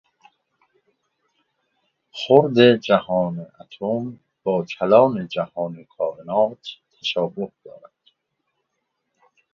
[2.11, 6.67] خرد جهان اتم با کلان جهان کائنات
[7.01, 7.91] تشابه دارد.